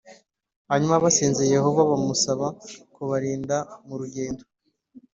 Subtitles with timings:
[0.69, 2.45] Hanyuma basenze Yehova bamusaba
[2.95, 3.57] kubarinda
[3.87, 4.43] mu rugendo